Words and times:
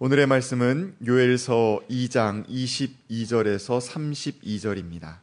오늘의 0.00 0.28
말씀은 0.28 0.94
요엘서 1.04 1.80
2장 1.90 2.46
22절에서 2.46 3.80
32절입니다. 3.80 5.18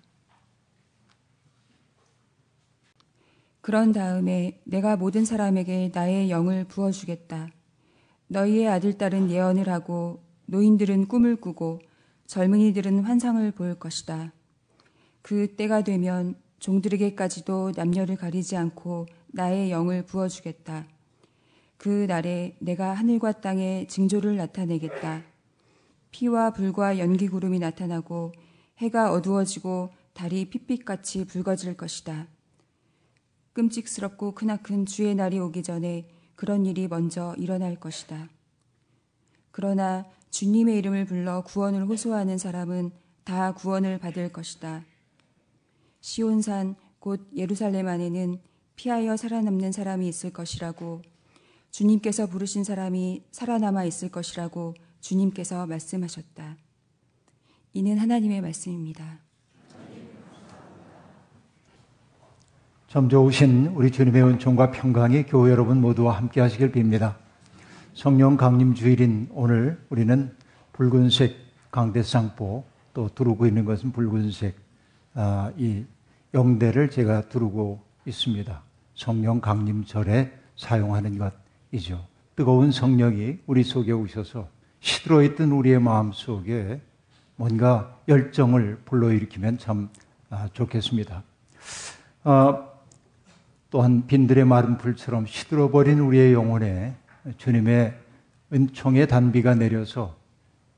그런 3.61 3.93
다음에 3.93 4.59
내가 4.65 4.97
모든 4.97 5.23
사람에게 5.23 5.91
나의 5.93 6.29
영을 6.29 6.65
부어주겠다. 6.65 7.51
너희의 8.27 8.67
아들딸은 8.67 9.31
예언을 9.31 9.69
하고 9.69 10.21
노인들은 10.47 11.07
꿈을 11.07 11.37
꾸고 11.37 11.79
젊은이들은 12.27 13.05
환상을 13.05 13.49
볼 13.51 13.75
것이다. 13.75 14.33
그 15.21 15.55
때가 15.55 15.85
되면 15.85 16.35
종들에게까지도 16.59 17.71
남녀를 17.77 18.17
가리지 18.17 18.57
않고 18.57 19.05
나의 19.27 19.71
영을 19.71 20.05
부어주겠다. 20.05 20.85
그 21.77 22.05
날에 22.07 22.55
내가 22.59 22.93
하늘과 22.93 23.41
땅에 23.41 23.87
징조를 23.87 24.35
나타내겠다. 24.37 25.23
피와 26.11 26.51
불과 26.51 26.97
연기 26.97 27.27
구름이 27.27 27.59
나타나고 27.59 28.31
해가 28.77 29.11
어두워지고 29.11 29.89
달이 30.13 30.49
핏빛같이 30.49 31.25
붉어질 31.25 31.75
것이다. 31.75 32.27
끔찍스럽고 33.53 34.33
크나큰 34.33 34.85
주의 34.85 35.13
날이 35.15 35.39
오기 35.39 35.63
전에 35.63 36.09
그런 36.35 36.65
일이 36.65 36.87
먼저 36.87 37.35
일어날 37.37 37.75
것이다. 37.75 38.29
그러나 39.51 40.05
주님의 40.31 40.77
이름을 40.77 41.05
불러 41.05 41.41
구원을 41.43 41.85
호소하는 41.85 42.37
사람은 42.37 42.91
다 43.23 43.53
구원을 43.53 43.99
받을 43.99 44.31
것이다. 44.31 44.83
시온산 46.01 46.75
곧 46.99 47.29
예루살렘 47.35 47.87
안에는 47.87 48.39
피하여 48.75 49.15
살아남는 49.15 49.71
사람이 49.71 50.07
있을 50.07 50.31
것이라고 50.31 51.01
주님께서 51.75 52.27
부르신 52.27 52.63
사람이 52.63 53.23
살아남아 53.31 53.83
있을 53.83 54.07
것이라고 54.07 54.75
주님께서 55.01 55.67
말씀하셨다. 55.67 56.55
이는 57.73 57.97
하나님의 57.97 58.39
말씀입니다. 58.39 59.19
점 62.87 63.09
좋으신 63.09 63.73
우리 63.75 63.91
주님의 63.91 64.23
은총과 64.23 64.71
평강이 64.71 65.23
교회 65.23 65.51
여러분 65.51 65.81
모두와 65.81 66.15
함께 66.15 66.39
하시길 66.39 66.71
빕니다. 66.71 67.17
성령 67.93 68.37
강림 68.37 68.73
주일인 68.73 69.27
오늘 69.33 69.77
우리는 69.89 70.33
붉은색 70.71 71.35
강대상포 71.71 72.63
또 72.93 73.09
두르고 73.13 73.47
있는 73.47 73.65
것은 73.65 73.91
붉은색 73.91 74.55
아, 75.13 75.51
이 75.57 75.83
영대를 76.33 76.89
제가 76.89 77.27
두르고 77.27 77.81
있습니다. 78.05 78.63
성령 78.93 79.41
강림절에 79.41 80.31
사용하는 80.55 81.17
것 81.17 81.44
이죠. 81.71 82.05
뜨거운 82.35 82.71
성령이 82.71 83.39
우리 83.45 83.63
속에 83.63 83.91
오셔서 83.91 84.49
시들어 84.79 85.23
있던 85.23 85.51
우리의 85.51 85.79
마음 85.79 86.11
속에 86.11 86.81
뭔가 87.35 87.99
열정을 88.07 88.81
불러일으키면 88.85 89.57
참 89.57 89.89
아, 90.29 90.49
좋겠습니다. 90.53 91.23
어, 92.23 92.75
또한 93.69 94.05
빈들의 94.07 94.45
마른 94.45 94.77
불처럼 94.77 95.25
시들어 95.25 95.69
버린 95.69 95.99
우리의 95.99 96.33
영혼에 96.33 96.95
주님의 97.37 97.97
은총의 98.53 99.07
단비가 99.07 99.55
내려서 99.55 100.15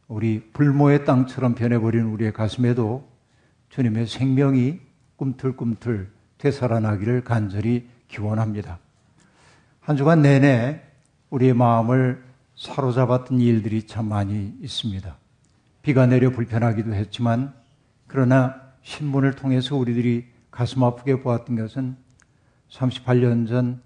우리 0.08 0.49
불모의 0.53 1.05
땅처럼 1.05 1.55
변해버린 1.55 2.03
우리의 2.05 2.33
가슴에도 2.33 3.08
주님의 3.69 4.08
생명이 4.08 4.80
꿈틀꿈틀 5.17 6.09
되살아나기를 6.38 7.23
간절히 7.23 7.88
기원합니다. 8.08 8.80
한 9.88 9.95
주간 9.95 10.21
내내 10.21 10.81
우리의 11.30 11.53
마음을 11.53 12.21
사로잡았던 12.57 13.39
일들이 13.39 13.83
참 13.83 14.09
많이 14.09 14.53
있습니다. 14.61 15.17
비가 15.81 16.05
내려 16.05 16.30
불편하기도 16.30 16.93
했지만 16.93 17.53
그러나 18.05 18.61
신문을 18.81 19.35
통해서 19.35 19.77
우리들이 19.77 20.25
가슴 20.52 20.83
아프게 20.83 21.21
보았던 21.21 21.55
것은 21.55 21.95
38년 22.70 23.48
전 23.48 23.81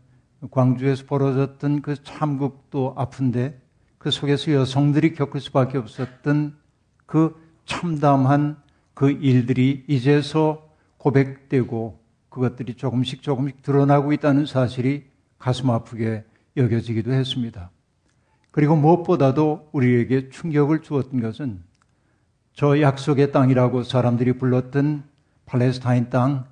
광주에서 0.50 1.06
벌어졌던 1.06 1.84
그 1.84 2.04
참극도 2.04 2.96
아픈데 2.98 3.62
그 4.00 4.10
속에서 4.10 4.54
여성들이 4.54 5.14
겪을 5.14 5.40
수밖에 5.40 5.78
없었던 5.78 6.58
그 7.06 7.40
참담한 7.68 8.58
그 8.96 9.12
일들이 9.12 9.86
이제서 9.88 10.68
고백되고 10.98 12.00
그것들이 12.30 12.74
조금씩 12.74 13.22
조금씩 13.22 13.62
드러나고 13.62 14.14
있다는 14.14 14.48
사실이 14.48 15.11
가슴 15.42 15.72
아프게 15.72 16.24
여겨지기도 16.56 17.12
했습니다. 17.12 17.72
그리고 18.52 18.76
무엇보다도 18.76 19.70
우리에게 19.72 20.30
충격을 20.30 20.82
주었던 20.82 21.20
것은 21.20 21.64
저 22.54 22.80
약속의 22.80 23.32
땅이라고 23.32 23.84
사람들이 23.84 24.34
불렀던 24.34 25.04
팔레스타인 25.46 26.10
땅, 26.10 26.46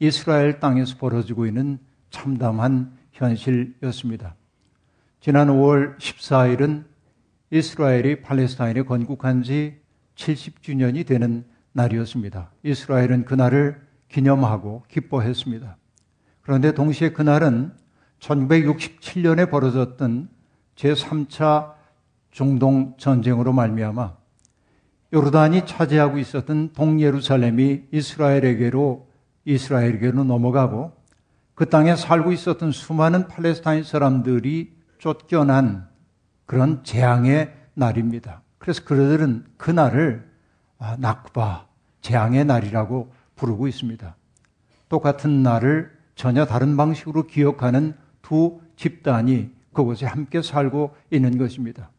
이스라엘 0.00 0.60
땅에서 0.60 0.98
벌어지고 0.98 1.46
있는 1.46 1.78
참담한 2.10 2.92
현실이었습니다. 3.12 4.34
지난 5.20 5.48
5월 5.48 5.98
14일은 5.98 6.84
이스라엘이 7.50 8.20
팔레스타인에 8.22 8.82
건국한 8.82 9.42
지 9.42 9.80
70주년이 10.16 11.06
되는 11.06 11.44
날이었습니다. 11.72 12.50
이스라엘은 12.64 13.24
그날을 13.24 13.80
기념하고 14.08 14.84
기뻐했습니다. 14.88 15.76
그런데 16.42 16.72
동시에 16.72 17.10
그날은 17.10 17.72
1967년에 18.20 19.50
벌어졌던 19.50 20.28
제3차 20.76 21.74
중동 22.30 22.94
전쟁으로 22.98 23.52
말미암아 23.52 24.14
요르단이 25.12 25.66
차지하고 25.66 26.18
있었던 26.18 26.72
동예루살렘이 26.72 27.84
이스라엘에게로 27.90 29.08
이스라엘에게로 29.44 30.24
넘어가고 30.24 30.92
그 31.54 31.68
땅에 31.70 31.96
살고 31.96 32.32
있었던 32.32 32.72
수많은 32.72 33.28
팔레스타인 33.28 33.84
사람들이 33.84 34.74
쫓겨난 34.98 35.88
그런 36.44 36.84
재앙의 36.84 37.54
날입니다. 37.74 38.42
그래서 38.58 38.84
그들은 38.84 39.46
그 39.56 39.70
날을 39.70 40.28
아, 40.78 40.96
낙바, 40.98 41.66
재앙의 42.02 42.44
날이라고 42.44 43.12
부르고 43.36 43.68
있습니다. 43.68 44.16
똑같은 44.88 45.42
날을 45.42 45.90
전혀 46.14 46.44
다른 46.44 46.76
방식으로 46.76 47.26
기억하는 47.26 47.94
두 48.26 48.58
집단이 48.74 49.50
그곳에 49.72 50.04
함께 50.04 50.42
살고 50.42 50.96
있는 51.12 51.38
것입니다. 51.38 51.90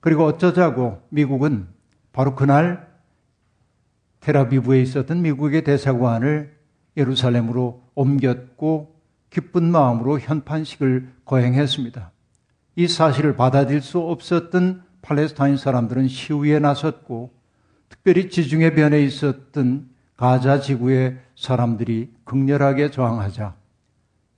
그리고 0.00 0.24
어쩌자고 0.24 1.02
미국은 1.10 1.68
바로 2.14 2.34
그날 2.34 2.88
테라비브에 4.20 4.80
있었던 4.80 5.20
미국의 5.20 5.64
대사관을 5.64 6.56
예루살렘으로 6.96 7.82
옮겼고 7.94 8.98
기쁜 9.28 9.70
마음으로 9.70 10.18
현판식을 10.18 11.12
거행했습니다. 11.26 12.10
이 12.76 12.88
사실을 12.88 13.36
받아들일 13.36 13.82
수 13.82 13.98
없었던 13.98 14.82
팔레스타인 15.02 15.58
사람들은 15.58 16.08
시위에 16.08 16.58
나섰고 16.58 17.34
특별히 17.90 18.30
지중해 18.30 18.74
변에 18.74 19.02
있었던 19.02 19.90
가자 20.16 20.60
지구의 20.60 21.18
사람들이 21.36 22.14
극렬하게 22.24 22.90
저항하자 22.90 23.63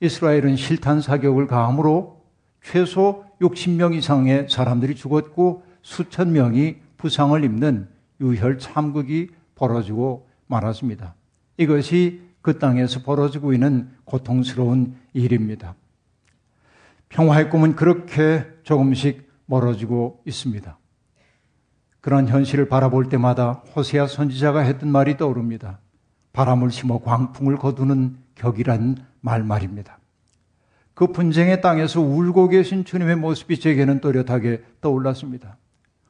이스라엘은 0.00 0.56
실탄 0.56 1.00
사격을 1.00 1.46
가함으로 1.46 2.22
최소 2.62 3.24
60명 3.40 3.94
이상의 3.94 4.48
사람들이 4.48 4.94
죽었고 4.94 5.62
수천 5.82 6.32
명이 6.32 6.76
부상을 6.96 7.42
입는 7.44 7.88
유혈 8.20 8.58
참극이 8.58 9.28
벌어지고 9.54 10.26
말았습니다. 10.46 11.14
이것이 11.56 12.22
그 12.42 12.58
땅에서 12.58 13.02
벌어지고 13.02 13.52
있는 13.52 13.90
고통스러운 14.04 14.96
일입니다. 15.12 15.74
평화의 17.08 17.50
꿈은 17.50 17.76
그렇게 17.76 18.46
조금씩 18.62 19.28
멀어지고 19.46 20.22
있습니다. 20.26 20.78
그런 22.00 22.28
현실을 22.28 22.68
바라볼 22.68 23.08
때마다 23.08 23.64
호세아 23.74 24.06
선지자가 24.06 24.60
했던 24.60 24.90
말이 24.90 25.16
떠오릅니다. 25.16 25.80
바람을 26.32 26.70
심어 26.70 26.98
광풍을 26.98 27.56
거두는 27.56 28.18
격이란 28.34 29.04
말 29.26 29.42
말입니다. 29.42 29.98
그 30.94 31.08
분쟁의 31.08 31.60
땅에서 31.60 32.00
울고 32.00 32.48
계신 32.48 32.84
주님의 32.84 33.16
모습이 33.16 33.58
제게는 33.58 34.00
또렷하게 34.00 34.62
떠올랐습니다. 34.80 35.56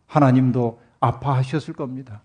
하나님도 0.07 0.79
아파하셨을 1.01 1.73
겁니다. 1.73 2.23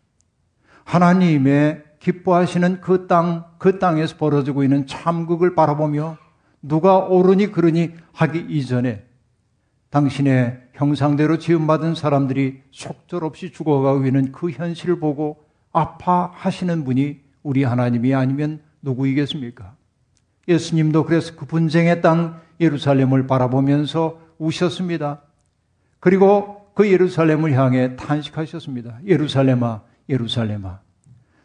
하나님의 0.84 1.86
기뻐하시는 2.00 2.82
그 2.82 3.08
땅, 3.08 3.46
그 3.58 3.80
땅에서 3.80 4.18
벌어지고 4.18 4.64
있는 4.64 4.86
참극을 4.86 5.56
바라보며 5.56 6.18
누가 6.62 6.98
옳으니 6.98 7.54
그러니 7.54 7.92
하기 8.12 8.48
이전에 8.50 9.06
당신의 9.92 10.62
형상대로 10.74 11.38
지음받은 11.38 11.96
사람들이 11.96 12.64
속절없이 12.72 13.54
죽어가고 13.54 14.06
있는 14.06 14.34
그 14.34 14.52
현실을 14.52 15.00
보고 15.00 15.46
아파하시는 15.72 16.84
분이 16.84 17.22
우리 17.44 17.64
하나님이 17.64 18.14
아니면 18.14 18.62
누구이겠습니까? 18.82 19.81
예수님도 20.48 21.06
그래서 21.06 21.36
그 21.36 21.46
분쟁의 21.46 22.02
땅 22.02 22.40
예루살렘을 22.60 23.28
바라보면서 23.28 24.20
우셨습니다. 24.38 25.22
그리고 26.00 26.72
그 26.74 26.92
예루살렘을 26.92 27.54
향해 27.54 27.96
탄식하셨습니다. 27.96 29.00
예루살렘아, 29.06 29.82
예루살렘아. 30.10 30.80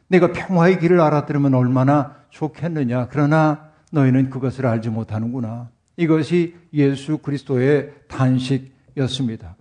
내가 0.09 0.33
평화의 0.33 0.79
길을 0.79 1.01
알아들으면 1.01 1.55
얼마나 1.55 2.17
좋겠느냐. 2.31 3.09
그러나 3.09 3.71
너희는 3.93 4.31
그것을 4.31 4.67
알지 4.67 4.91
못하는구나. 4.91 5.71
이것이 5.97 6.55
예수 6.73 7.19
그리스도의 7.19 7.93
탄식이었습니다. 8.09 9.57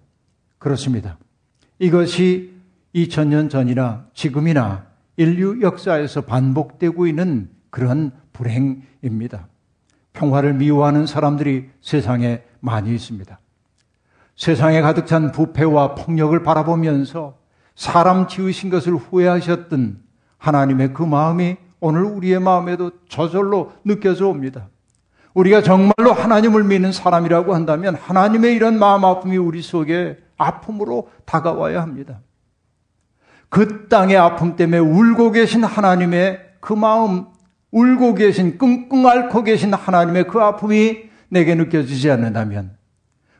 그렇습니다. 0.57 1.17
이것이 1.79 2.53
2000년 2.93 3.49
전이나 3.49 4.07
지금이나 4.13 4.85
인류 5.17 5.61
역사에서 5.61 6.21
반복되고 6.21 7.07
있는 7.07 7.49
그런 7.69 8.11
불행입니다. 8.35 9.47
평화를 10.13 10.53
미워하는 10.53 11.05
사람들이 11.05 11.69
세상에 11.81 12.43
많이 12.59 12.93
있습니다. 12.93 13.39
세상에 14.35 14.81
가득 14.81 15.07
찬 15.07 15.31
부패와 15.31 15.95
폭력을 15.95 16.37
바라보면서 16.43 17.37
사람 17.75 18.27
지으신 18.27 18.69
것을 18.69 18.95
후회하셨던 18.95 19.99
하나님의 20.37 20.93
그 20.93 21.03
마음이 21.03 21.57
오늘 21.79 22.03
우리의 22.03 22.39
마음에도 22.39 22.91
저절로 23.09 23.73
느껴져 23.83 24.27
옵니다. 24.27 24.67
우리가 25.33 25.61
정말로 25.61 26.13
하나님을 26.13 26.63
믿는 26.63 26.91
사람이라고 26.91 27.53
한다면 27.53 27.95
하나님의 27.95 28.55
이런 28.55 28.79
마음 28.79 29.03
아픔이 29.03 29.37
우리 29.37 29.61
속에 29.61 30.17
아픔으로 30.37 31.09
다가와야 31.25 31.81
합니다. 31.81 32.21
그 33.49 33.87
땅의 33.87 34.17
아픔 34.17 34.55
때문에 34.55 34.79
울고 34.79 35.31
계신 35.31 35.63
하나님의 35.63 36.39
그 36.59 36.73
마음, 36.73 37.27
울고 37.75 38.13
계신, 38.15 38.57
끙끙 38.57 39.05
앓고 39.05 39.43
계신 39.43 39.73
하나님의 39.73 40.27
그 40.27 40.39
아픔이 40.39 41.09
내게 41.27 41.55
느껴지지 41.55 42.09
않는다면 42.09 42.77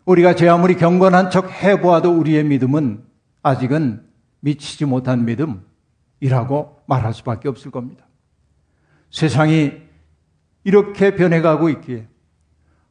우리가 0.03 0.35
제 0.35 0.49
아무리 0.49 0.75
경건한 0.75 1.31
척 1.31 1.49
해보아도 1.49 2.11
우리의 2.11 2.43
믿음은 2.43 3.01
아직은 3.43 4.03
미치지 4.41 4.83
못한 4.83 5.23
믿음이라고 5.23 6.81
말할 6.85 7.13
수밖에 7.13 7.47
없을 7.47 7.71
겁니다. 7.71 8.05
세상이 9.09 9.71
이렇게 10.65 11.15
변해가고 11.15 11.69
있기에 11.69 12.07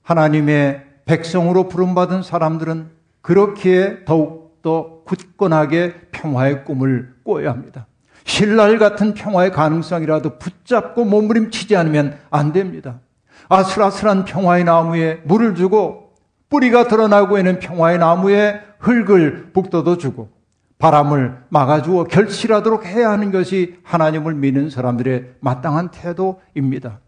하나님의 0.00 0.82
백성으로 1.04 1.68
부름받은 1.68 2.22
사람들은 2.22 2.90
그렇기에 3.20 4.06
더욱더 4.06 5.02
굳건하게 5.04 6.08
평화의 6.10 6.64
꿈을 6.64 7.14
꿔야 7.22 7.50
합니다. 7.50 7.86
신랄 8.24 8.78
같은 8.78 9.14
평화의 9.14 9.52
가능성이라도 9.52 10.38
붙잡고 10.38 11.04
몸부림치지 11.04 11.76
않으면 11.76 12.18
안 12.30 12.52
됩니다. 12.52 13.00
아슬아슬한 13.48 14.24
평화의 14.24 14.64
나무에 14.64 15.20
물을 15.24 15.54
주고 15.54 16.12
뿌리가 16.48 16.88
드러나고 16.88 17.38
있는 17.38 17.58
평화의 17.58 17.98
나무에 17.98 18.60
흙을 18.78 19.50
북돋워 19.52 19.98
주고 19.98 20.30
바람을 20.78 21.44
막아주어 21.48 22.04
결실하도록 22.04 22.84
해야 22.84 23.10
하는 23.10 23.30
것이 23.30 23.76
하나님을 23.82 24.34
믿는 24.34 24.70
사람들의 24.70 25.36
마땅한 25.40 25.90
태도입니다. 25.90 27.00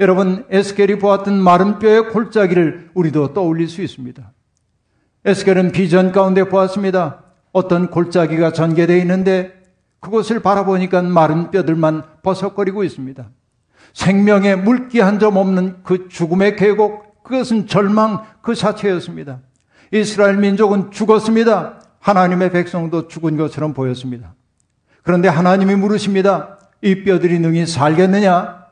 여러분, 0.00 0.44
에스겔이 0.50 0.98
보았던 0.98 1.40
마른 1.40 1.78
뼈의 1.78 2.10
골짜기를 2.10 2.90
우리도 2.94 3.32
떠올릴 3.32 3.68
수 3.68 3.80
있습니다. 3.80 4.32
에스겔은 5.24 5.72
비전 5.72 6.12
가운데 6.12 6.44
보았습니다. 6.48 7.22
어떤 7.52 7.90
골짜기가 7.90 8.52
전개되어 8.52 8.96
있는데 8.98 9.63
그곳을 10.04 10.40
바라보니까 10.40 11.00
마른 11.00 11.50
뼈들만 11.50 12.02
버석거리고 12.22 12.84
있습니다. 12.84 13.26
생명의 13.94 14.56
물기 14.58 15.00
한 15.00 15.18
점 15.18 15.38
없는 15.38 15.82
그 15.82 16.08
죽음의 16.10 16.56
계곡, 16.56 17.22
그것은 17.24 17.66
절망 17.66 18.22
그 18.42 18.54
자체였습니다. 18.54 19.40
이스라엘 19.92 20.36
민족은 20.36 20.90
죽었습니다. 20.90 21.80
하나님의 22.00 22.52
백성도 22.52 23.08
죽은 23.08 23.38
것처럼 23.38 23.72
보였습니다. 23.72 24.34
그런데 25.02 25.28
하나님이 25.28 25.74
물으십니다. 25.76 26.58
이 26.82 27.02
뼈들이 27.02 27.38
능히 27.38 27.66
살겠느냐? 27.66 28.62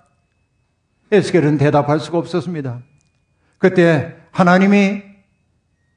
에스겔은 1.12 1.56
대답할 1.56 1.98
수가 1.98 2.18
없었습니다. 2.18 2.80
그때 3.56 4.16
하나님이 4.32 5.02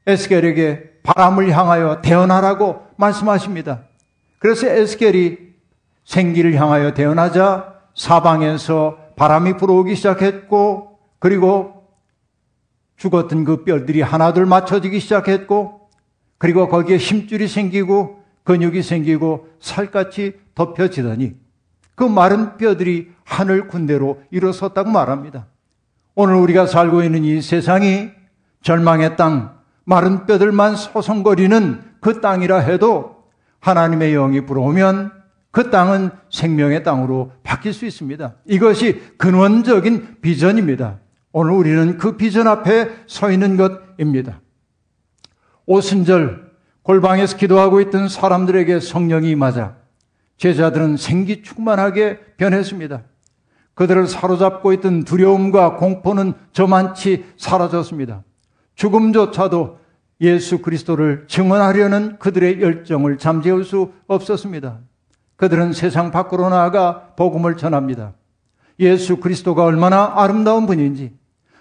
에스겔에게 0.07 1.01
바람을 1.03 1.51
향하여 1.51 2.01
태어나라고 2.01 2.87
말씀하십니다. 2.95 3.81
그래서 4.45 4.67
에스겔이 4.67 5.37
생기를 6.03 6.53
향하여 6.53 6.93
태어나자 6.93 7.79
사방에서 7.95 8.99
바람이 9.15 9.57
불어오기 9.57 9.95
시작했고 9.95 10.99
그리고 11.17 11.87
죽었던 12.97 13.43
그 13.43 13.63
뼈들이 13.63 14.03
하나둘 14.03 14.45
맞춰지기 14.45 14.99
시작했고 14.99 15.89
그리고 16.37 16.67
거기에 16.69 16.97
힘줄이 16.97 17.47
생기고 17.47 18.23
근육이 18.43 18.83
생기고 18.83 19.47
살같이 19.59 20.33
덮여지더니 20.53 21.33
그 21.95 22.03
마른 22.03 22.57
뼈들이 22.57 23.13
하늘 23.23 23.67
군대로 23.67 24.21
일어섰다고 24.29 24.91
말합니다. 24.91 25.47
오늘 26.13 26.35
우리가 26.35 26.67
살고 26.67 27.01
있는 27.01 27.23
이 27.23 27.41
세상이 27.41 28.11
절망의 28.61 29.17
땅, 29.17 29.57
마른 29.85 30.27
뼈들만 30.27 30.75
소송거리는 30.75 31.81
그 31.99 32.21
땅이라 32.21 32.59
해도 32.59 33.14
하나님의 33.65 34.13
영이 34.13 34.45
불어오면 34.45 35.11
그 35.49 35.71
땅은 35.71 36.11
생명의 36.29 36.83
땅으로 36.83 37.31
바뀔 37.41 37.73
수 37.73 37.87
있습니다. 37.87 38.35
이것이 38.45 39.01
근원적인 39.17 40.17
비전입니다. 40.21 40.99
오늘 41.31 41.53
우리는 41.53 41.97
그 41.97 42.15
비전 42.15 42.47
앞에 42.47 42.89
서 43.07 43.31
있는 43.31 43.57
것입니다. 43.57 44.39
오순절 45.65 46.51
골방에서 46.83 47.37
기도하고 47.37 47.81
있던 47.81 48.07
사람들에게 48.07 48.79
성령이 48.79 49.31
임하자 49.31 49.77
제자들은 50.37 50.97
생기 50.97 51.41
충만하게 51.41 52.19
변했습니다. 52.37 53.01
그들을 53.73 54.05
사로잡고 54.05 54.73
있던 54.73 55.05
두려움과 55.05 55.77
공포는 55.77 56.33
저만치 56.53 57.25
사라졌습니다. 57.37 58.23
죽음조차도 58.75 59.79
예수 60.21 60.59
그리스도를 60.59 61.25
증언하려는 61.27 62.17
그들의 62.19 62.61
열정을 62.61 63.17
잠재울 63.17 63.63
수 63.63 63.91
없었습니다. 64.07 64.79
그들은 65.35 65.73
세상 65.73 66.11
밖으로 66.11 66.49
나아가 66.49 67.13
복음을 67.15 67.57
전합니다. 67.57 68.13
예수 68.79 69.17
그리스도가 69.17 69.63
얼마나 69.63 70.13
아름다운 70.15 70.65
분인지, 70.65 71.13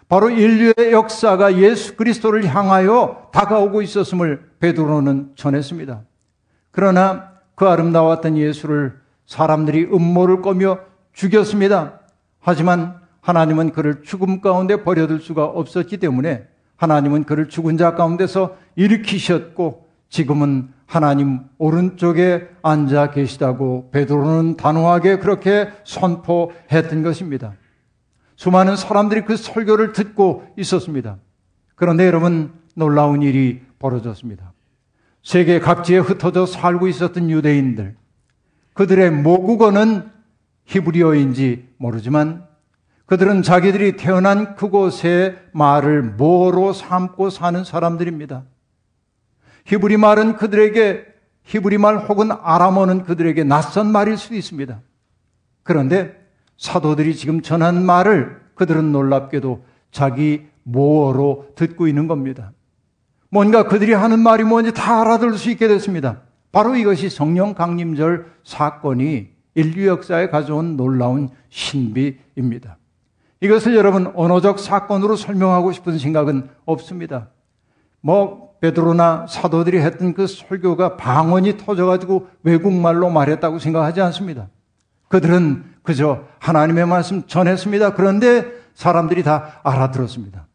바로 0.09 0.31
인류의 0.31 0.93
역사가 0.93 1.59
예수 1.59 1.97
그리스도를 1.97 2.45
향하여 2.45 3.31
다가오고 3.33 3.83
있었음을 3.83 4.51
베드로는 4.61 5.33
전했습니다. 5.35 6.03
그러나 6.71 7.33
그 7.55 7.67
아름다웠던 7.67 8.37
예수를 8.37 9.01
사람들이 9.27 9.85
음모를 9.85 10.43
꺼며 10.43 10.79
죽였습니다. 11.13 12.01
하지만 12.41 13.01
하나님은 13.21 13.73
그를 13.73 14.03
죽음 14.03 14.41
가운데 14.41 14.83
버려둘 14.85 15.21
수가 15.21 15.45
없었기 15.45 15.97
때문에 15.97 16.47
하나님은 16.77 17.25
그를 17.25 17.49
죽은 17.49 17.77
자 17.77 17.95
가운데서 17.95 18.57
일으키셨고 18.77 19.87
지금은 20.09 20.73
하나님 20.87 21.41
오른쪽에 21.59 22.49
앉아 22.63 23.11
계시다고 23.11 23.91
베드로는 23.91 24.57
단호하게 24.57 25.19
그렇게 25.19 25.71
선포했던 25.85 27.03
것입니다. 27.03 27.55
수많은 28.37 28.77
사람들이 28.77 29.23
그 29.23 29.37
설교를 29.37 29.93
듣고 29.93 30.47
있었습니다. 30.57 31.19
그런데 31.75 32.07
여러분 32.07 32.53
놀라운 32.75 33.23
일이 33.23 33.63
벌어졌습니다. 33.79 34.53
세계 35.23 35.59
각지에 35.59 35.99
흩어져 35.99 36.45
살고 36.47 36.87
있었던 36.89 37.31
유대인들 37.31 37.97
그들의 38.75 39.11
모국어는 39.11 40.11
히브리어인지 40.67 41.69
모르지만 41.79 42.47
그들은 43.07 43.43
자기들이 43.43 43.97
태어난 43.97 44.55
그곳의 44.57 45.39
말을 45.53 46.03
뭐로 46.03 46.73
삼고 46.73 47.31
사는 47.31 47.63
사람들입니다. 47.63 48.45
히브리 49.67 49.97
말은 49.99 50.37
그들에게 50.37 51.05
히브리 51.45 51.79
말 51.79 51.99
혹은 51.99 52.31
아람어는 52.33 53.05
그들에게 53.05 53.45
낯선 53.45 53.93
말일 53.93 54.17
수도 54.17 54.35
있습니다. 54.35 54.81
그런데 55.63 56.19
사도들이 56.57 57.15
지금 57.15 57.43
전한 57.43 57.85
말을 57.85 58.41
그들은 58.55 58.93
놀랍게도 58.93 59.65
자기 59.91 60.47
모어로 60.63 61.53
듣고 61.57 61.87
있는 61.87 62.07
겁니다. 62.07 62.53
뭔가 63.29 63.65
그들이 63.65 63.93
하는 63.93 64.21
말이 64.21 64.45
뭔지 64.45 64.73
다 64.73 65.03
알아들을 65.03 65.37
수 65.37 65.51
있게 65.51 65.69
됐습니다. 65.69 66.23
바로 66.53 66.77
이것이 66.77 67.11
성령 67.11 67.55
강림절 67.55 68.33
사건이 68.45 69.29
인류 69.57 69.87
역사에 69.87 70.29
가져온 70.29 70.77
놀라운 70.77 71.29
신비입니다. 71.51 72.79
이것을 73.45 73.77
여러분 73.77 74.11
언어적 74.15 74.59
사건으로 74.59 75.17
설명하고 75.17 75.73
싶은 75.73 75.99
생각은 75.99 76.49
없습니다. 76.65 77.29
뭐 78.01 78.55
베드로나 78.63 79.27
사도들이 79.29 79.81
했던 79.81 80.15
그 80.15 80.27
설교가 80.27 80.97
방언이 80.97 81.59
터져가지고 81.59 82.27
외국말로 82.43 83.11
말했다고 83.11 83.59
생각하지 83.59 84.01
않습니다. 84.01 84.49
그들은 85.09 85.63
그저 85.83 86.25
하나님의 86.39 86.87
말씀 86.87 87.27
전했습니다. 87.27 87.93
그런데 87.93 88.47
사람들이 88.73 89.23
다 89.23 89.61
알아들었습니다. 89.63 90.47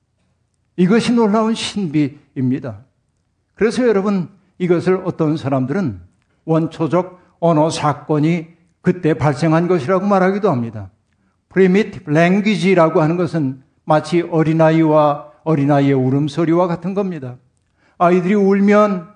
이것이 0.76 1.14
놀라운 1.14 1.54
신비입니다. 1.54 2.80
그래서 3.54 3.88
여러분 3.88 4.30
이것을 4.58 5.04
어떤 5.06 5.38
사람들은 5.38 6.02
원초적 6.46 7.20
언어 7.40 7.70
사건이 7.70 8.48
그때 8.82 9.14
발생한 9.14 9.68
것이라고 9.68 10.08
말하기도 10.08 10.50
합니다. 10.50 10.90
Primitive 11.50 12.14
language라고 12.14 13.02
하는 13.02 13.18
것은 13.18 13.64
마치 13.86 14.22
어린아이와 14.22 15.30
어린아이의 15.44 15.94
울음소리와 15.94 16.68
같은 16.68 16.94
겁니다. 16.94 17.38
아이들이 17.98 18.36
울면 18.36 19.08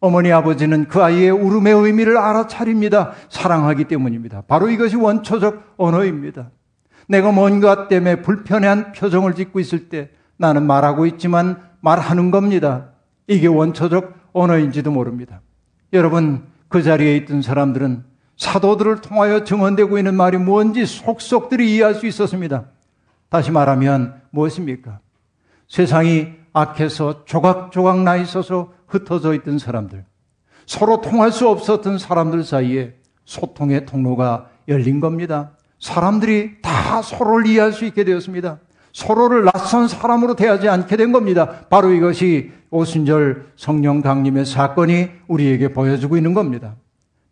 어머니 0.00 0.32
아버지는 0.32 0.88
그 0.88 1.02
아이의 1.02 1.30
울음의 1.30 1.74
의미를 1.74 2.16
알아차립니다. 2.16 3.12
사랑하기 3.28 3.84
때문입니다. 3.84 4.42
바로 4.46 4.70
이것이 4.70 4.96
원초적 4.96 5.74
언어입니다. 5.76 6.50
내가 7.08 7.32
뭔가 7.32 7.88
때문에 7.88 8.22
불편한 8.22 8.92
표정을 8.92 9.34
짓고 9.34 9.60
있을 9.60 9.88
때 9.88 10.10
나는 10.36 10.66
말하고 10.66 11.06
있지만 11.06 11.60
말하는 11.80 12.30
겁니다. 12.30 12.90
이게 13.26 13.46
원초적 13.46 14.30
언어인지도 14.32 14.90
모릅니다. 14.90 15.40
여러분, 15.92 16.44
그 16.68 16.82
자리에 16.82 17.16
있던 17.16 17.42
사람들은 17.42 18.04
사도들을 18.40 19.02
통하여 19.02 19.44
증언되고 19.44 19.98
있는 19.98 20.14
말이 20.14 20.38
뭔지 20.38 20.86
속속들이 20.86 21.74
이해할 21.74 21.94
수 21.94 22.06
있었습니다. 22.06 22.64
다시 23.28 23.50
말하면 23.50 24.22
무엇입니까? 24.30 25.00
세상이 25.68 26.28
악해서 26.54 27.26
조각조각 27.26 28.00
나 28.00 28.16
있어서 28.16 28.72
흩어져 28.88 29.34
있던 29.34 29.58
사람들, 29.58 30.06
서로 30.64 31.02
통할 31.02 31.32
수 31.32 31.48
없었던 31.48 31.98
사람들 31.98 32.42
사이에 32.42 32.94
소통의 33.26 33.84
통로가 33.84 34.48
열린 34.68 35.00
겁니다. 35.00 35.52
사람들이 35.78 36.62
다 36.62 37.02
서로를 37.02 37.46
이해할 37.46 37.72
수 37.72 37.84
있게 37.84 38.04
되었습니다. 38.04 38.58
서로를 38.94 39.44
낯선 39.44 39.86
사람으로 39.86 40.34
대하지 40.34 40.68
않게 40.68 40.96
된 40.96 41.12
겁니다. 41.12 41.66
바로 41.68 41.92
이것이 41.92 42.52
오순절 42.70 43.52
성령 43.56 44.00
강림의 44.00 44.46
사건이 44.46 45.10
우리에게 45.28 45.74
보여주고 45.74 46.16
있는 46.16 46.32
겁니다. 46.32 46.76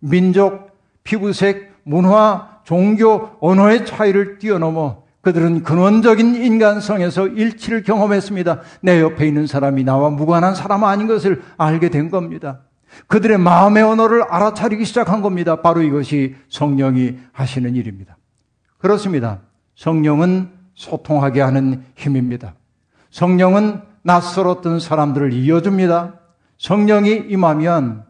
민족, 0.01 0.68
피부색, 1.09 1.73
문화, 1.85 2.61
종교, 2.65 3.31
언어의 3.41 3.87
차이를 3.87 4.39
뛰어넘어 4.39 5.05
그들은 5.23 5.63
근원적인 5.63 6.35
인간성에서 6.35 7.29
일치를 7.29 7.83
경험했습니다. 7.83 8.61
내 8.83 9.01
옆에 9.01 9.27
있는 9.27 9.47
사람이 9.47 9.85
나와 9.85 10.11
무관한 10.11 10.55
사람 10.55 10.85
아닌 10.85 11.07
것을 11.07 11.43
알게 11.57 11.89
된 11.89 12.11
겁니다. 12.11 12.61
그들의 13.07 13.39
마음의 13.39 13.83
언어를 13.85 14.23
알아차리기 14.23 14.85
시작한 14.85 15.23
겁니다. 15.23 15.63
바로 15.63 15.81
이것이 15.81 16.37
성령이 16.51 17.17
하시는 17.33 17.75
일입니다. 17.75 18.19
그렇습니다. 18.77 19.41
성령은 19.77 20.51
소통하게 20.75 21.41
하는 21.41 21.85
힘입니다. 21.97 22.53
성령은 23.11 23.81
낯설었던 24.03 24.79
사람들을 24.81 25.33
이어줍니다. 25.33 26.21
성령이 26.59 27.25
임하면 27.29 28.08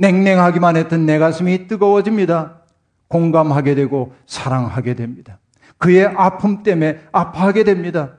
냉랭하기만 0.00 0.76
했던 0.76 1.04
내 1.04 1.18
가슴이 1.18 1.68
뜨거워집니다. 1.68 2.62
공감하게 3.08 3.74
되고 3.74 4.14
사랑하게 4.26 4.94
됩니다. 4.94 5.38
그의 5.76 6.06
아픔 6.06 6.62
때문에 6.62 7.00
아파하게 7.12 7.64
됩니다. 7.64 8.12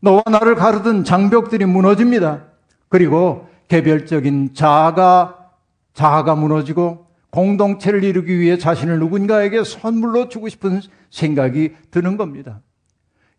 너와 0.00 0.22
나를 0.30 0.54
가르던 0.54 1.02
장벽들이 1.02 1.64
무너집니다. 1.64 2.44
그리고 2.88 3.48
개별적인 3.66 4.54
자아가, 4.54 5.50
자아가 5.92 6.36
무너지고 6.36 7.06
공동체를 7.30 8.04
이루기 8.04 8.38
위해 8.38 8.56
자신을 8.56 9.00
누군가에게 9.00 9.64
선물로 9.64 10.28
주고 10.28 10.48
싶은 10.48 10.82
생각이 11.10 11.74
드는 11.90 12.16
겁니다. 12.16 12.60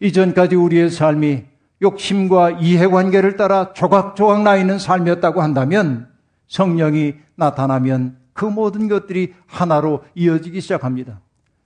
이전까지 0.02 0.56
우리의 0.56 0.90
삶이 0.90 1.46
욕심과 1.82 2.52
이해관계를 2.60 3.38
따라 3.38 3.72
조각조각 3.72 4.42
나 4.42 4.58
있는 4.58 4.80
삶이었다고 4.80 5.42
한다면 5.42 6.10
성령이 6.48 7.16
나타나면 7.36 8.18
그 8.34 8.46
모든 8.46 8.88
것들이 8.88 9.34
하나로 9.48 10.04
이어지기 10.16 10.62
시작합니다. 10.62 11.22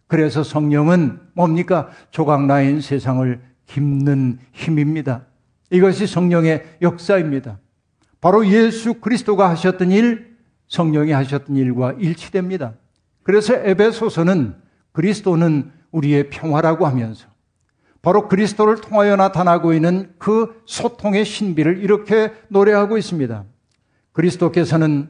그래서 0.08 0.44
성령은 0.44 1.20
뭡니까? 1.34 1.90
조각나인 2.12 2.82
세상을 2.82 3.42
깁는 3.66 4.40
힘입니다. 4.52 5.26
이것이 5.70 6.08
성령의 6.08 6.78
역사입니다. 6.82 7.60
바로 8.22 8.46
예수 8.48 8.96
그리스도가 8.96 9.50
하셨던 9.52 9.92
일, 9.92 10.36
성령이 10.68 11.12
하셨던 11.12 11.56
일과 11.56 11.94
일치됩니다. 11.94 12.74
그래서 13.24 13.54
에베소서는 13.54 14.56
그리스도는 14.92 15.72
우리의 15.92 16.30
평화라고 16.30 16.86
하면서 16.86 17.28
바로 18.02 18.28
그리스도를 18.28 18.78
통하여 18.82 19.16
나타나고 19.16 19.74
있는 19.74 20.14
그 20.18 20.62
소통의 20.66 21.26
신비를 21.26 21.84
이렇게 21.84 22.32
노래하고 22.48 22.98
있습니다. 22.98 23.46
그리스도께서는 24.20 25.10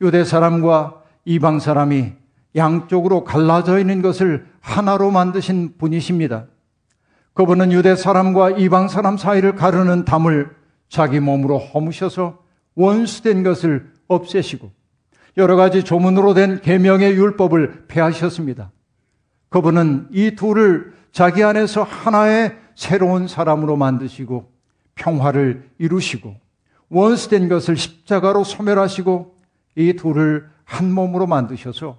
유대 0.00 0.24
사람과 0.24 1.02
이방 1.24 1.58
사람이 1.58 2.12
양쪽으로 2.54 3.24
갈라져 3.24 3.80
있는 3.80 4.00
것을 4.00 4.46
하나로 4.60 5.10
만드신 5.10 5.74
분이십니다. 5.78 6.46
그분은 7.32 7.72
유대 7.72 7.96
사람과 7.96 8.50
이방 8.50 8.86
사람 8.88 9.16
사이를 9.16 9.56
가르는 9.56 10.04
담을 10.04 10.54
자기 10.88 11.18
몸으로 11.18 11.58
허무셔서 11.58 12.38
원수된 12.76 13.42
것을 13.42 13.90
없애시고 14.06 14.70
여러 15.36 15.56
가지 15.56 15.82
조문으로 15.82 16.34
된 16.34 16.60
계명의 16.60 17.14
율법을 17.14 17.86
폐하셨습니다. 17.88 18.70
그분은 19.48 20.08
이 20.12 20.36
둘을 20.36 20.92
자기 21.10 21.42
안에서 21.42 21.82
하나의 21.82 22.56
새로운 22.76 23.26
사람으로 23.26 23.76
만드시고 23.76 24.52
평화를 24.94 25.68
이루시고 25.78 26.43
원수된 26.88 27.48
것을 27.48 27.76
십자가로 27.76 28.44
소멸하시고 28.44 29.34
이 29.76 29.94
둘을 29.94 30.48
한 30.64 30.92
몸으로 30.92 31.26
만드셔서 31.26 31.98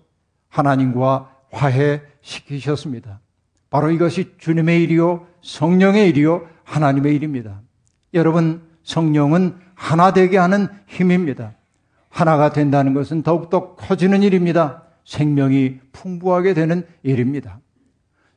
하나님과 0.50 1.32
화해시키셨습니다. 1.52 3.20
바로 3.70 3.92
이것이 3.92 4.36
주님의 4.38 4.84
일이요, 4.84 5.28
성령의 5.42 6.10
일이요, 6.10 6.48
하나님의 6.64 7.16
일입니다. 7.16 7.62
여러분, 8.14 8.62
성령은 8.84 9.58
하나 9.74 10.14
되게 10.14 10.38
하는 10.38 10.68
힘입니다. 10.88 11.54
하나가 12.10 12.52
된다는 12.54 12.94
것은 12.94 13.24
더욱더 13.24 13.76
커지는 13.76 14.24
일입니다. 14.24 14.84
생명이 15.04 15.80
풍부하게 15.92 16.54
되는 16.54 16.88
일입니다. 17.04 17.60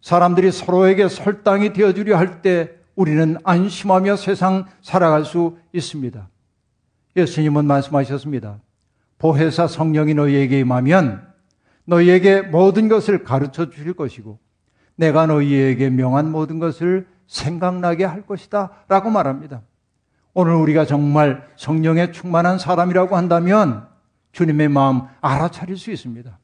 사람들이 0.00 0.50
서로에게 0.50 1.08
설당이 1.08 1.72
되어주려 1.72 2.16
할 2.16 2.42
때 2.42 2.70
우리는 2.96 3.36
안심하며 3.44 4.16
세상 4.16 4.66
살아갈 4.82 5.24
수 5.24 5.56
있습니다. 5.72 6.28
예수님은 7.18 7.66
말씀하셨습니다. 7.66 8.60
보혜사 9.18 9.66
성령이 9.66 10.14
너희에게 10.14 10.60
임하면 10.60 11.26
너희에게 11.84 12.42
모든 12.42 12.88
것을 12.88 13.24
가르쳐 13.24 13.70
주실 13.70 13.94
것이고 13.94 14.38
내가 14.96 15.26
너희에게 15.26 15.90
명한 15.90 16.30
모든 16.30 16.58
것을 16.58 17.06
생각나게 17.26 18.04
할 18.04 18.22
것이다 18.22 18.70
라고 18.88 19.10
말합니다. 19.10 19.62
오늘 20.34 20.54
우리가 20.54 20.86
정말 20.86 21.46
성령에 21.56 22.12
충만한 22.12 22.58
사람이라고 22.58 23.16
한다면 23.16 23.86
주님의 24.32 24.68
마음 24.68 25.02
알아차릴 25.20 25.76
수 25.76 25.90
있습니다. 25.90 26.38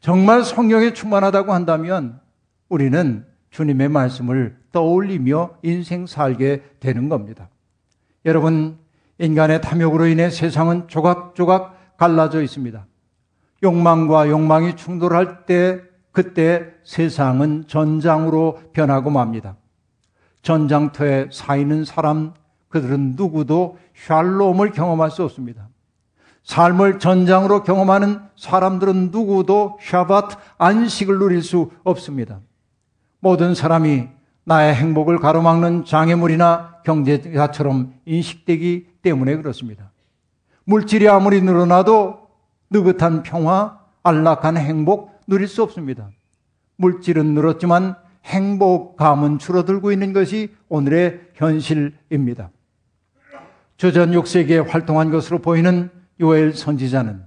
정말 0.00 0.44
성령에 0.44 0.92
충만하다고 0.92 1.52
한다면 1.52 2.20
우리는 2.68 3.24
주님의 3.50 3.88
말씀을 3.88 4.56
떠올리며 4.72 5.58
인생 5.62 6.06
살게 6.06 6.62
되는 6.80 7.08
겁니다. 7.08 7.48
여러분, 8.26 8.78
인간의 9.18 9.60
탐욕으로 9.62 10.06
인해 10.06 10.30
세상은 10.30 10.88
조각조각 10.88 11.96
갈라져 11.96 12.42
있습니다. 12.42 12.86
욕망과 13.62 14.28
욕망이 14.28 14.76
충돌할 14.76 15.46
때 15.46 15.80
그때 16.12 16.66
세상은 16.84 17.64
전장으로 17.66 18.60
변하고 18.72 19.10
맙니다. 19.10 19.56
전장터에 20.42 21.28
쌓이는 21.32 21.84
사람 21.84 22.34
그들은 22.68 23.14
누구도 23.16 23.78
샬롬을 23.94 24.72
경험할 24.72 25.10
수 25.10 25.24
없습니다. 25.24 25.68
삶을 26.44 27.00
전장으로 27.00 27.64
경험하는 27.64 28.20
사람들은 28.36 29.10
누구도 29.10 29.78
샤바트 29.82 30.36
안식을 30.58 31.18
누릴 31.18 31.42
수 31.42 31.70
없습니다. 31.82 32.40
모든 33.18 33.54
사람이 33.54 34.08
나의 34.44 34.74
행복을 34.74 35.18
가로막는 35.18 35.84
장애물이나 35.84 36.82
경제자처럼 36.84 37.94
인식되기 38.04 38.86
때문에 39.06 39.36
그렇습니다. 39.36 39.92
물질이 40.64 41.08
아무리 41.08 41.40
늘어나도 41.40 42.26
느긋한 42.70 43.22
평화, 43.22 43.78
안락한 44.02 44.56
행복 44.56 45.20
누릴 45.28 45.46
수 45.46 45.62
없습니다. 45.62 46.10
물질은 46.74 47.34
늘었지만 47.34 47.94
행복감은 48.24 49.38
줄어들고 49.38 49.92
있는 49.92 50.12
것이 50.12 50.52
오늘의 50.68 51.20
현실입니다. 51.34 52.50
저전 53.76 54.10
6세기에 54.10 54.66
활동한 54.66 55.10
것으로 55.12 55.38
보이는 55.38 55.90
요엘 56.20 56.54
선지자는 56.54 57.22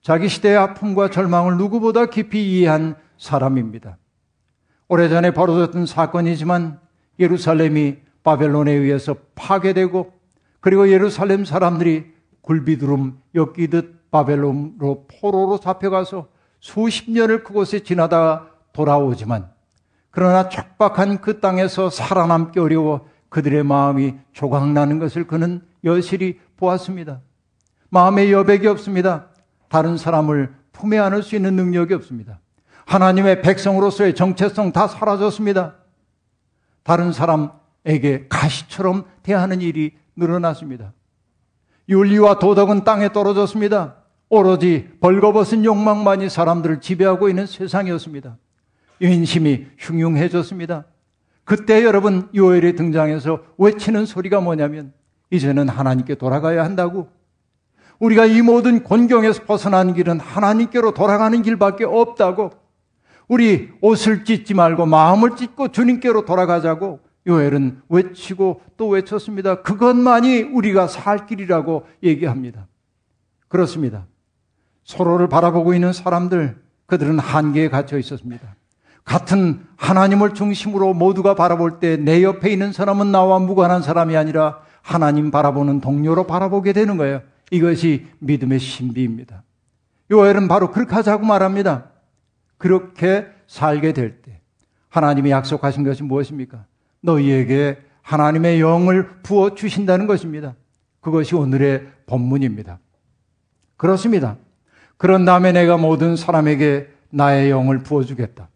자기 0.00 0.28
시대의 0.28 0.56
아픔과 0.56 1.10
절망을 1.10 1.56
누구보다 1.58 2.06
깊이 2.06 2.50
이해한 2.50 2.96
사람입니다. 3.16 3.98
오래전에 4.88 5.30
벌어졌던 5.30 5.86
사건이지만 5.86 6.80
예루살렘이 7.20 7.98
바벨론에 8.24 8.72
의해서 8.72 9.14
파괴되고 9.36 10.21
그리고 10.62 10.88
예루살렘 10.88 11.44
사람들이 11.44 12.14
굴비두름 12.40 13.18
엮이듯 13.34 14.10
바벨론으로 14.12 15.06
포로로 15.08 15.58
잡혀가서 15.58 16.28
수십 16.60 17.10
년을 17.10 17.42
그곳에 17.42 17.80
지나다 17.80 18.46
돌아오지만 18.72 19.50
그러나 20.10 20.48
척박한 20.48 21.20
그 21.20 21.40
땅에서 21.40 21.90
살아남기 21.90 22.60
어려워 22.60 23.08
그들의 23.28 23.64
마음이 23.64 24.14
조각나는 24.32 25.00
것을 25.00 25.26
그는 25.26 25.62
여실히 25.82 26.38
보았습니다. 26.56 27.20
마음에 27.88 28.30
여백이 28.30 28.68
없습니다. 28.68 29.30
다른 29.68 29.96
사람을 29.96 30.54
품에 30.70 30.96
안을 30.96 31.24
수 31.24 31.34
있는 31.34 31.56
능력이 31.56 31.92
없습니다. 31.94 32.38
하나님의 32.84 33.42
백성으로서의 33.42 34.14
정체성 34.14 34.70
다 34.70 34.86
사라졌습니다. 34.86 35.74
다른 36.84 37.12
사람에게 37.12 38.26
가시처럼 38.28 39.06
대하는 39.24 39.60
일이 39.60 40.01
늘어났습니다. 40.16 40.92
윤리와 41.88 42.38
도덕은 42.38 42.84
땅에 42.84 43.12
떨어졌습니다. 43.12 43.96
오로지 44.28 44.88
벌거벗은 45.00 45.64
욕망만이 45.64 46.30
사람들을 46.30 46.80
지배하고 46.80 47.28
있는 47.28 47.46
세상이었습니다. 47.46 48.38
인심이 49.00 49.66
흉흉해졌습니다. 49.78 50.84
그때 51.44 51.84
여러분 51.84 52.28
요엘이 52.34 52.76
등장해서 52.76 53.42
외치는 53.58 54.06
소리가 54.06 54.40
뭐냐면 54.40 54.92
이제는 55.30 55.68
하나님께 55.68 56.14
돌아가야 56.14 56.64
한다고 56.64 57.08
우리가 57.98 58.26
이 58.26 58.42
모든 58.42 58.82
곤경에서 58.82 59.44
벗어난 59.44 59.94
길은 59.94 60.20
하나님께로 60.20 60.92
돌아가는 60.92 61.40
길밖에 61.42 61.84
없다고 61.84 62.50
우리 63.28 63.70
옷을 63.80 64.24
찢지 64.24 64.54
말고 64.54 64.86
마음을 64.86 65.36
찢고 65.36 65.68
주님께로 65.68 66.24
돌아가자고 66.24 67.00
요엘은 67.26 67.82
외치고 67.88 68.60
또 68.76 68.88
외쳤습니다. 68.88 69.62
그것만이 69.62 70.42
우리가 70.42 70.86
살 70.88 71.26
길이라고 71.26 71.86
얘기합니다. 72.02 72.66
그렇습니다. 73.48 74.06
서로를 74.84 75.28
바라보고 75.28 75.74
있는 75.74 75.92
사람들, 75.92 76.60
그들은 76.86 77.18
한계에 77.18 77.68
갇혀 77.68 77.98
있었습니다. 77.98 78.56
같은 79.04 79.64
하나님을 79.76 80.34
중심으로 80.34 80.94
모두가 80.94 81.34
바라볼 81.34 81.80
때 81.80 81.96
내 81.96 82.22
옆에 82.22 82.50
있는 82.50 82.72
사람은 82.72 83.10
나와 83.12 83.38
무관한 83.38 83.82
사람이 83.82 84.16
아니라 84.16 84.60
하나님 84.80 85.30
바라보는 85.30 85.80
동료로 85.80 86.26
바라보게 86.26 86.72
되는 86.72 86.96
거예요. 86.96 87.22
이것이 87.50 88.06
믿음의 88.20 88.58
신비입니다. 88.58 89.42
요엘은 90.10 90.48
바로 90.48 90.70
그렇게 90.70 90.94
하자고 90.94 91.24
말합니다. 91.24 91.90
그렇게 92.58 93.26
살게 93.46 93.92
될 93.92 94.22
때 94.22 94.40
하나님이 94.88 95.30
약속하신 95.30 95.84
것이 95.84 96.02
무엇입니까? 96.02 96.64
너희에게 97.02 97.78
하나님의 98.02 98.60
영을 98.60 99.08
부어 99.22 99.54
주신다는 99.54 100.06
것입니다. 100.06 100.54
그것이 101.00 101.34
오늘의 101.34 101.88
본문입니다. 102.06 102.78
그렇습니다. 103.76 104.36
그런 104.96 105.24
다음에 105.24 105.52
내가 105.52 105.76
모든 105.76 106.16
사람에게 106.16 106.88
나의 107.10 107.50
영을 107.50 107.82
부어 107.82 108.04
주겠다. 108.04 108.48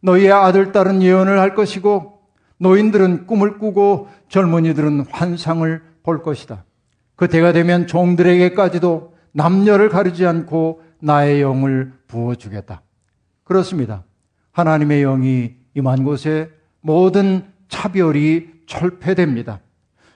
너희의 0.00 0.32
아들, 0.32 0.72
딸은 0.72 1.02
예언을 1.02 1.38
할 1.38 1.54
것이고 1.54 2.20
노인들은 2.58 3.26
꿈을 3.26 3.58
꾸고 3.58 4.08
젊은이들은 4.28 5.06
환상을 5.10 5.82
볼 6.02 6.22
것이다. 6.22 6.64
그 7.16 7.28
때가 7.28 7.52
되면 7.52 7.86
종들에게까지도 7.86 9.14
남녀를 9.32 9.88
가리지 9.88 10.26
않고 10.26 10.82
나의 11.00 11.40
영을 11.42 11.92
부어 12.06 12.34
주겠다. 12.34 12.82
그렇습니다. 13.44 14.04
하나님의 14.52 15.02
영이 15.02 15.54
임한 15.74 16.04
곳에 16.04 16.50
모든 16.80 17.44
차별이 17.68 18.48
철폐됩니다. 18.66 19.60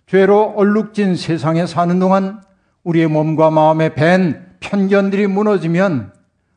죄로 0.06 0.54
얼룩진 0.56 1.16
세상에 1.16 1.66
사는 1.66 1.98
동안 1.98 2.42
우리의 2.84 3.08
몸과 3.08 3.50
마음에 3.50 3.94
밴 3.94 4.46
편견들이 4.60 5.26
무너지면 5.26 6.12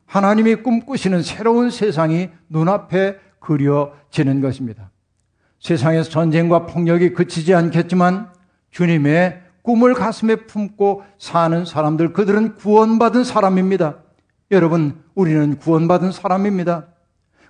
하나님이 0.06 0.56
꿈꾸시는 0.56 1.22
새로운 1.22 1.70
세상이 1.70 2.30
눈앞에 2.48 3.18
그려지는 3.40 4.40
것입니다. 4.40 4.90
세상에서 5.60 6.10
전쟁과 6.10 6.66
폭력이 6.66 7.12
그치지 7.12 7.54
않겠지만 7.54 8.30
주님의 8.70 9.40
꿈을 9.62 9.94
가슴에 9.94 10.36
품고 10.36 11.04
사는 11.18 11.64
사람들, 11.64 12.12
그들은 12.12 12.56
구원받은 12.56 13.24
사람입니다. 13.24 13.98
여러분, 14.50 15.02
우리는 15.14 15.56
구원받은 15.56 16.12
사람입니다. 16.12 16.88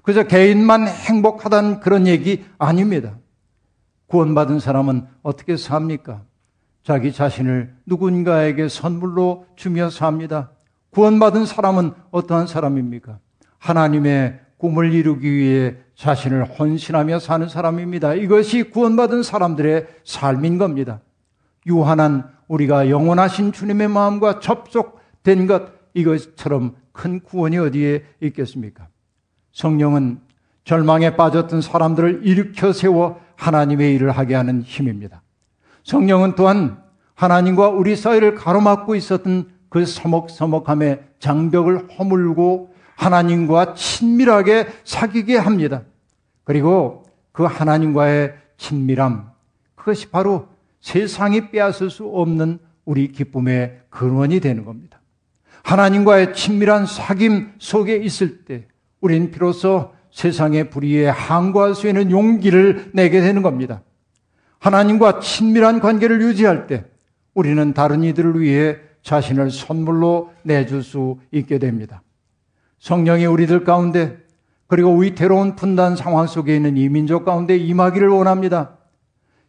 그저 0.02 0.24
개인만 0.24 0.86
행복하다는 0.88 1.80
그런 1.80 2.06
얘기 2.06 2.44
아닙니다. 2.58 3.16
구원받은 4.12 4.60
사람은 4.60 5.06
어떻게 5.22 5.56
삽니까? 5.56 6.20
자기 6.82 7.14
자신을 7.14 7.74
누군가에게 7.86 8.68
선물로 8.68 9.46
주며 9.56 9.88
삽니다. 9.88 10.50
구원받은 10.90 11.46
사람은 11.46 11.92
어떠한 12.10 12.46
사람입니까? 12.46 13.18
하나님의 13.56 14.38
꿈을 14.58 14.92
이루기 14.92 15.32
위해 15.32 15.76
자신을 15.94 16.44
헌신하며 16.44 17.20
사는 17.20 17.48
사람입니다. 17.48 18.12
이것이 18.12 18.64
구원받은 18.64 19.22
사람들의 19.22 19.86
삶인 20.04 20.58
겁니다. 20.58 21.00
유한한 21.64 22.28
우리가 22.48 22.90
영원하신 22.90 23.52
주님의 23.52 23.88
마음과 23.88 24.40
접속된 24.40 25.46
것 25.46 25.72
이것처럼 25.94 26.76
큰 26.92 27.20
구원이 27.20 27.56
어디에 27.56 28.04
있겠습니까? 28.20 28.88
성령은 29.52 30.20
절망에 30.64 31.16
빠졌던 31.16 31.62
사람들을 31.62 32.26
일으켜 32.26 32.74
세워 32.74 33.21
하나님의 33.42 33.94
일을 33.94 34.12
하게 34.12 34.34
하는 34.34 34.62
힘입니다. 34.62 35.22
성령은 35.82 36.36
또한 36.36 36.80
하나님과 37.14 37.70
우리 37.70 37.96
사이를 37.96 38.36
가로막고 38.36 38.94
있었던 38.94 39.50
그 39.68 39.84
서먹서먹함의 39.84 41.02
장벽을 41.18 41.88
허물고 41.98 42.72
하나님과 42.94 43.74
친밀하게 43.74 44.68
사귀게 44.84 45.36
합니다. 45.36 45.82
그리고 46.44 47.04
그 47.32 47.44
하나님과의 47.44 48.34
친밀함, 48.58 49.30
그것이 49.74 50.10
바로 50.10 50.46
세상이 50.80 51.50
빼앗을 51.50 51.90
수 51.90 52.06
없는 52.06 52.58
우리 52.84 53.10
기쁨의 53.10 53.80
근원이 53.90 54.40
되는 54.40 54.64
겁니다. 54.64 55.00
하나님과의 55.64 56.34
친밀한 56.34 56.84
사귐 56.84 57.52
속에 57.58 57.96
있을 57.96 58.44
때 58.44 58.66
우린 59.00 59.30
비로소 59.30 59.92
세상의 60.12 60.70
불의에 60.70 61.08
항거할 61.08 61.74
수 61.74 61.88
있는 61.88 62.10
용기를 62.10 62.92
내게 62.94 63.20
되는 63.20 63.42
겁니다. 63.42 63.82
하나님과 64.58 65.20
친밀한 65.20 65.80
관계를 65.80 66.22
유지할 66.22 66.66
때 66.66 66.84
우리는 67.34 67.74
다른 67.74 68.04
이들을 68.04 68.38
위해 68.40 68.76
자신을 69.02 69.50
선물로 69.50 70.32
내줄 70.42 70.82
수 70.82 71.18
있게 71.32 71.58
됩니다. 71.58 72.02
성령이 72.78 73.26
우리들 73.26 73.64
가운데 73.64 74.18
그리고 74.68 74.96
위태로운 74.96 75.56
분단 75.56 75.96
상황 75.96 76.26
속에 76.26 76.54
있는 76.54 76.76
이민족 76.76 77.24
가운데 77.24 77.56
임하기를 77.56 78.08
원합니다. 78.08 78.78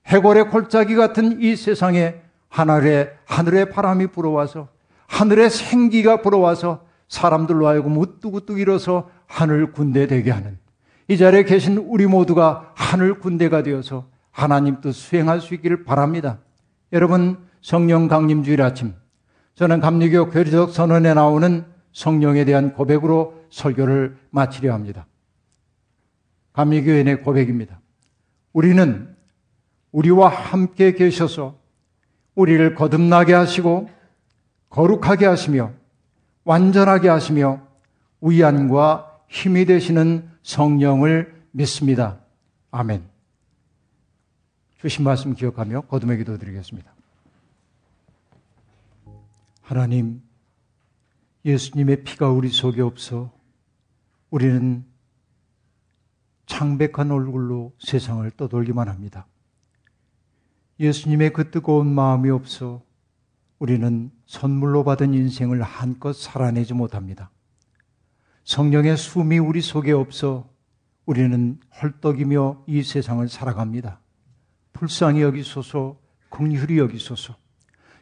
해골의 0.07 0.49
골짜기 0.49 0.95
같은 0.95 1.41
이 1.41 1.55
세상에 1.55 2.15
하늘에 2.49 3.11
하늘의 3.25 3.69
바람이 3.69 4.07
불어와서 4.07 4.69
하늘의 5.07 5.49
생기가 5.49 6.21
불어와서 6.21 6.85
사람들로 7.07 7.67
하여금 7.67 7.97
우뚝우뚝 7.97 8.59
일어서 8.59 9.09
하늘 9.33 9.71
군대 9.71 10.05
되게 10.05 10.29
하는 10.29 10.59
이 11.07 11.17
자리에 11.17 11.43
계신 11.43 11.77
우리 11.77 12.05
모두가 12.05 12.71
하늘 12.75 13.19
군대가 13.19 13.63
되어서 13.63 14.07
하나님 14.29 14.79
도 14.79 14.91
수행할 14.91 15.41
수 15.41 15.55
있기를 15.55 15.85
바랍니다. 15.85 16.39
여러분 16.91 17.37
성령 17.59 18.07
강림 18.07 18.43
주일 18.43 18.61
아침 18.61 18.93
저는 19.55 19.79
감리교 19.79 20.29
교리적 20.29 20.69
선언에 20.69 21.15
나오는 21.15 21.65
성령에 21.93 22.45
대한 22.45 22.73
고백으로 22.73 23.33
설교를 23.49 24.17
마치려 24.29 24.71
합니다. 24.71 25.07
감리교인의 26.53 27.23
고백입니다. 27.23 27.79
우리는 28.53 29.15
우리와 29.91 30.29
함께 30.29 30.93
계셔서 30.93 31.57
우리를 32.35 32.75
거듭나게 32.75 33.33
하시고 33.33 33.89
거룩하게 34.69 35.25
하시며 35.25 35.71
완전하게 36.43 37.09
하시며 37.09 37.61
위안과 38.21 39.12
힘이 39.27 39.65
되시는 39.65 40.29
성령을 40.43 41.43
믿습니다. 41.51 42.19
아멘. 42.71 43.03
주신 44.79 45.03
말씀 45.03 45.33
기억하며 45.33 45.81
거듭의 45.81 46.17
기도 46.17 46.37
드리겠습니다. 46.37 46.93
하나님, 49.61 50.21
예수님의 51.45 52.03
피가 52.03 52.29
우리 52.29 52.49
속에 52.49 52.81
없어 52.81 53.31
우리는 54.29 54.85
창백한 56.45 57.11
얼굴로 57.11 57.73
세상을 57.79 58.29
떠돌기만 58.31 58.89
합니다. 58.89 59.27
예수님의 60.79 61.33
그 61.33 61.51
뜨거운 61.51 61.93
마음이 61.93 62.29
없어 62.29 62.83
우리는 63.59 64.11
선물로 64.25 64.83
받은 64.83 65.13
인생을 65.13 65.61
한껏 65.61 66.15
살아내지 66.15 66.73
못합니다. 66.73 67.31
성령의 68.43 68.97
숨이 68.97 69.39
우리 69.39 69.61
속에 69.61 69.91
없어 69.91 70.49
우리는 71.05 71.59
헐떡이며 71.81 72.63
이 72.67 72.83
세상을 72.83 73.27
살아갑니다. 73.27 73.99
불쌍히 74.73 75.21
여기소서, 75.21 75.97
긍휼히 76.29 76.77
여기소서. 76.77 77.35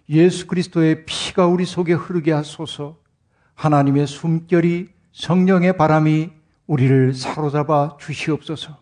예수 0.09 0.47
그리스도의 0.47 1.05
피가 1.05 1.47
우리 1.47 1.65
속에 1.65 1.93
흐르게 1.93 2.31
하소서 2.31 2.97
하나님의 3.55 4.07
숨결이 4.07 4.89
성령의 5.13 5.77
바람이 5.77 6.31
우리를 6.67 7.13
사로잡아 7.13 7.97
주시옵소서 7.99 8.77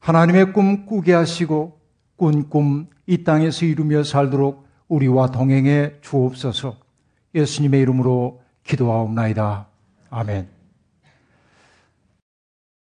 하나님의 0.00 0.52
꿈 0.52 0.86
꾸게 0.86 1.12
하시고 1.12 1.80
꾼 2.16 2.48
꿈 2.48 2.94
이 3.06 3.22
땅에서 3.22 3.66
이루며 3.66 4.02
살도록 4.02 4.66
우리와 4.88 5.30
동행해 5.30 5.94
주옵소서 6.00 6.76
예수님의 7.34 7.80
이름으로 7.82 8.40
기도하옵나이다. 8.62 9.66
아멘. 10.10 10.53